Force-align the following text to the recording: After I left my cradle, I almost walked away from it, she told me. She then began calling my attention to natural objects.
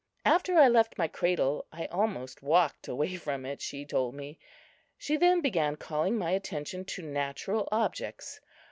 After 0.25 0.55
I 0.57 0.67
left 0.67 0.97
my 0.97 1.07
cradle, 1.07 1.67
I 1.71 1.85
almost 1.85 2.41
walked 2.41 2.87
away 2.87 3.17
from 3.17 3.45
it, 3.45 3.61
she 3.61 3.85
told 3.85 4.15
me. 4.15 4.39
She 4.97 5.15
then 5.15 5.41
began 5.41 5.75
calling 5.75 6.17
my 6.17 6.31
attention 6.31 6.85
to 6.85 7.03
natural 7.03 7.69
objects. 7.71 8.41